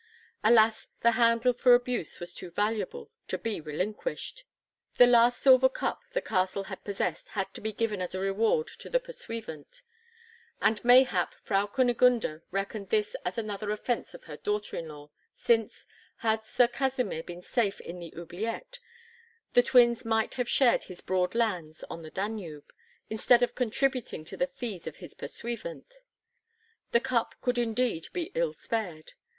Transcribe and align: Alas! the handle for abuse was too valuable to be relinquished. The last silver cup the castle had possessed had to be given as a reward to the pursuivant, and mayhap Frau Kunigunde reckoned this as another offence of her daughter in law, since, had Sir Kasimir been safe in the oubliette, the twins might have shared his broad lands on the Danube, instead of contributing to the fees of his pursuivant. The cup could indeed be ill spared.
Alas! 0.43 0.87
the 1.01 1.11
handle 1.11 1.53
for 1.53 1.75
abuse 1.75 2.19
was 2.19 2.33
too 2.33 2.49
valuable 2.49 3.11
to 3.27 3.37
be 3.37 3.61
relinquished. 3.61 4.45
The 4.97 5.05
last 5.05 5.39
silver 5.39 5.69
cup 5.69 6.01
the 6.13 6.23
castle 6.23 6.63
had 6.63 6.83
possessed 6.83 7.29
had 7.37 7.53
to 7.53 7.61
be 7.61 7.71
given 7.71 8.01
as 8.01 8.15
a 8.15 8.19
reward 8.19 8.65
to 8.79 8.89
the 8.89 8.99
pursuivant, 8.99 9.83
and 10.59 10.83
mayhap 10.83 11.35
Frau 11.43 11.67
Kunigunde 11.67 12.41
reckoned 12.49 12.89
this 12.89 13.15
as 13.23 13.37
another 13.37 13.69
offence 13.69 14.15
of 14.15 14.23
her 14.23 14.37
daughter 14.37 14.75
in 14.75 14.87
law, 14.87 15.11
since, 15.37 15.85
had 16.25 16.47
Sir 16.47 16.67
Kasimir 16.67 17.21
been 17.23 17.43
safe 17.43 17.79
in 17.79 17.99
the 17.99 18.11
oubliette, 18.17 18.79
the 19.53 19.61
twins 19.61 20.03
might 20.03 20.33
have 20.33 20.49
shared 20.49 20.85
his 20.85 21.01
broad 21.01 21.35
lands 21.35 21.83
on 21.91 22.01
the 22.01 22.09
Danube, 22.09 22.73
instead 23.11 23.43
of 23.43 23.53
contributing 23.53 24.25
to 24.25 24.35
the 24.35 24.47
fees 24.47 24.87
of 24.87 24.95
his 24.95 25.13
pursuivant. 25.13 26.01
The 26.91 27.01
cup 27.01 27.35
could 27.39 27.59
indeed 27.59 28.07
be 28.13 28.31
ill 28.33 28.53
spared. 28.55 29.13